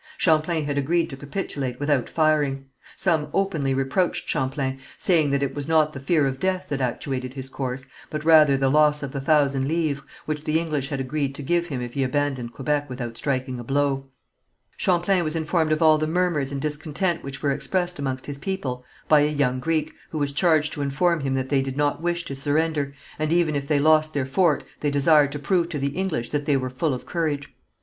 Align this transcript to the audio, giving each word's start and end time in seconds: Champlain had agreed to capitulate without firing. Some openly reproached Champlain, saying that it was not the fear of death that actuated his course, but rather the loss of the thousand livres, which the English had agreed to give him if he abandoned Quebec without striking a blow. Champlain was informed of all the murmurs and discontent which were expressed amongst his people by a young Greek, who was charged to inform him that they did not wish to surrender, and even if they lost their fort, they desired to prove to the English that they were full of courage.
Champlain 0.17 0.65
had 0.65 0.79
agreed 0.79 1.11
to 1.11 1.15
capitulate 1.15 1.79
without 1.79 2.09
firing. 2.09 2.65
Some 2.95 3.27
openly 3.35 3.75
reproached 3.75 4.27
Champlain, 4.27 4.79
saying 4.97 5.29
that 5.29 5.43
it 5.43 5.53
was 5.53 5.67
not 5.67 5.93
the 5.93 5.99
fear 5.99 6.25
of 6.25 6.39
death 6.39 6.69
that 6.69 6.81
actuated 6.81 7.35
his 7.35 7.49
course, 7.49 7.85
but 8.09 8.25
rather 8.25 8.57
the 8.57 8.71
loss 8.71 9.03
of 9.03 9.11
the 9.11 9.21
thousand 9.21 9.67
livres, 9.67 10.01
which 10.25 10.43
the 10.43 10.59
English 10.59 10.89
had 10.89 10.99
agreed 10.99 11.35
to 11.35 11.43
give 11.43 11.67
him 11.67 11.81
if 11.81 11.93
he 11.93 12.03
abandoned 12.03 12.51
Quebec 12.51 12.89
without 12.89 13.15
striking 13.15 13.59
a 13.59 13.63
blow. 13.63 14.07
Champlain 14.75 15.23
was 15.23 15.35
informed 15.35 15.71
of 15.71 15.83
all 15.83 15.99
the 15.99 16.07
murmurs 16.07 16.51
and 16.51 16.59
discontent 16.59 17.23
which 17.23 17.43
were 17.43 17.51
expressed 17.51 17.99
amongst 17.99 18.25
his 18.25 18.39
people 18.39 18.83
by 19.07 19.19
a 19.19 19.29
young 19.29 19.59
Greek, 19.59 19.93
who 20.09 20.17
was 20.17 20.31
charged 20.31 20.73
to 20.73 20.81
inform 20.81 21.19
him 21.19 21.35
that 21.35 21.49
they 21.49 21.61
did 21.61 21.77
not 21.77 22.01
wish 22.01 22.25
to 22.25 22.35
surrender, 22.35 22.91
and 23.19 23.31
even 23.31 23.55
if 23.55 23.67
they 23.67 23.77
lost 23.77 24.15
their 24.15 24.25
fort, 24.25 24.63
they 24.79 24.89
desired 24.89 25.31
to 25.31 25.37
prove 25.37 25.69
to 25.69 25.77
the 25.77 25.89
English 25.89 26.29
that 26.29 26.47
they 26.47 26.57
were 26.57 26.71
full 26.71 26.95
of 26.95 27.05
courage. 27.05 27.53